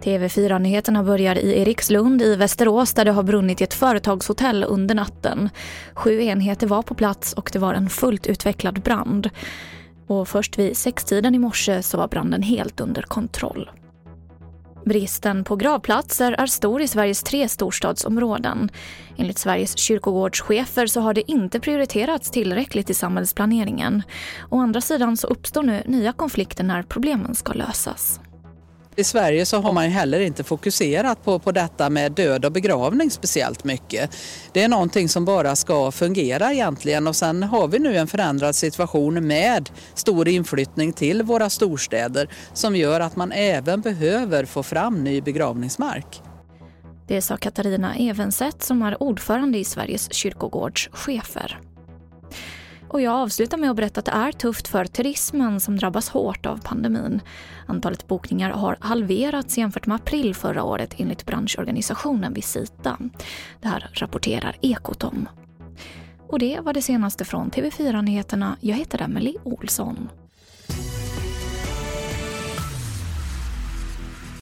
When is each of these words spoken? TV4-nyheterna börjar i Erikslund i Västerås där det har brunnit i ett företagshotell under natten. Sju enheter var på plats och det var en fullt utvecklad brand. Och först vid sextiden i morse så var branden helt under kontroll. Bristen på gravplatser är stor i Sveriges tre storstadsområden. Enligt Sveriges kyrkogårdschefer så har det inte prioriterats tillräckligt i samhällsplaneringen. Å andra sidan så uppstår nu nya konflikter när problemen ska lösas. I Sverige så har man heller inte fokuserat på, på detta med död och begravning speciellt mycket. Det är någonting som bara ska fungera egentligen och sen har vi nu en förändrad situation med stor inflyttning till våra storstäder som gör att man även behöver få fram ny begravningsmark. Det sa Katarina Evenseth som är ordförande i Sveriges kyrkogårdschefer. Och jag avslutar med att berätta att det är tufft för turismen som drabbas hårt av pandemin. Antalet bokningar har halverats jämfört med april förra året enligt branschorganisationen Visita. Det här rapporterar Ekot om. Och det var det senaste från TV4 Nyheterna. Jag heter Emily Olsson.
TV4-nyheterna 0.00 1.04
börjar 1.04 1.38
i 1.38 1.60
Erikslund 1.62 2.22
i 2.22 2.36
Västerås 2.36 2.94
där 2.94 3.04
det 3.04 3.12
har 3.12 3.22
brunnit 3.22 3.60
i 3.60 3.64
ett 3.64 3.74
företagshotell 3.74 4.64
under 4.68 4.94
natten. 4.94 5.48
Sju 5.94 6.22
enheter 6.22 6.66
var 6.66 6.82
på 6.82 6.94
plats 6.94 7.32
och 7.32 7.50
det 7.52 7.58
var 7.58 7.74
en 7.74 7.88
fullt 7.88 8.26
utvecklad 8.26 8.82
brand. 8.82 9.30
Och 10.06 10.28
först 10.28 10.58
vid 10.58 10.76
sextiden 10.76 11.34
i 11.34 11.38
morse 11.38 11.82
så 11.82 11.98
var 11.98 12.08
branden 12.08 12.42
helt 12.42 12.80
under 12.80 13.02
kontroll. 13.02 13.70
Bristen 14.84 15.44
på 15.44 15.56
gravplatser 15.56 16.32
är 16.32 16.46
stor 16.46 16.82
i 16.82 16.88
Sveriges 16.88 17.22
tre 17.22 17.48
storstadsområden. 17.48 18.70
Enligt 19.16 19.38
Sveriges 19.38 19.78
kyrkogårdschefer 19.78 20.86
så 20.86 21.00
har 21.00 21.14
det 21.14 21.30
inte 21.30 21.60
prioriterats 21.60 22.30
tillräckligt 22.30 22.90
i 22.90 22.94
samhällsplaneringen. 22.94 24.02
Å 24.48 24.58
andra 24.58 24.80
sidan 24.80 25.16
så 25.16 25.26
uppstår 25.26 25.62
nu 25.62 25.82
nya 25.86 26.12
konflikter 26.12 26.64
när 26.64 26.82
problemen 26.82 27.34
ska 27.34 27.52
lösas. 27.52 28.20
I 28.96 29.04
Sverige 29.04 29.46
så 29.46 29.60
har 29.60 29.72
man 29.72 29.84
heller 29.84 30.20
inte 30.20 30.44
fokuserat 30.44 31.24
på, 31.24 31.38
på 31.38 31.52
detta 31.52 31.90
med 31.90 32.12
död 32.12 32.44
och 32.44 32.52
begravning 32.52 33.10
speciellt 33.10 33.64
mycket. 33.64 34.16
Det 34.52 34.62
är 34.62 34.68
någonting 34.68 35.08
som 35.08 35.24
bara 35.24 35.56
ska 35.56 35.90
fungera 35.90 36.52
egentligen 36.52 37.06
och 37.06 37.16
sen 37.16 37.42
har 37.42 37.68
vi 37.68 37.78
nu 37.78 37.96
en 37.96 38.06
förändrad 38.06 38.54
situation 38.54 39.26
med 39.26 39.70
stor 39.94 40.28
inflyttning 40.28 40.92
till 40.92 41.22
våra 41.22 41.50
storstäder 41.50 42.28
som 42.52 42.76
gör 42.76 43.00
att 43.00 43.16
man 43.16 43.32
även 43.32 43.80
behöver 43.80 44.44
få 44.44 44.62
fram 44.62 45.04
ny 45.04 45.20
begravningsmark. 45.20 46.22
Det 47.06 47.22
sa 47.22 47.36
Katarina 47.36 47.94
Evenseth 47.94 48.58
som 48.58 48.82
är 48.82 49.02
ordförande 49.02 49.58
i 49.58 49.64
Sveriges 49.64 50.12
kyrkogårdschefer. 50.12 51.69
Och 52.90 53.00
jag 53.00 53.14
avslutar 53.14 53.58
med 53.58 53.70
att 53.70 53.76
berätta 53.76 54.00
att 54.00 54.06
det 54.06 54.12
är 54.12 54.32
tufft 54.32 54.68
för 54.68 54.84
turismen 54.84 55.60
som 55.60 55.76
drabbas 55.76 56.08
hårt 56.08 56.46
av 56.46 56.60
pandemin. 56.64 57.20
Antalet 57.66 58.08
bokningar 58.08 58.50
har 58.50 58.76
halverats 58.80 59.58
jämfört 59.58 59.86
med 59.86 59.94
april 59.94 60.34
förra 60.34 60.64
året 60.64 60.94
enligt 60.98 61.26
branschorganisationen 61.26 62.34
Visita. 62.34 62.98
Det 63.60 63.68
här 63.68 63.90
rapporterar 63.92 64.56
Ekot 64.60 65.04
om. 65.04 65.28
Och 66.28 66.38
det 66.38 66.60
var 66.60 66.72
det 66.72 66.82
senaste 66.82 67.24
från 67.24 67.50
TV4 67.50 68.02
Nyheterna. 68.02 68.56
Jag 68.60 68.76
heter 68.76 69.02
Emily 69.02 69.34
Olsson. 69.42 70.08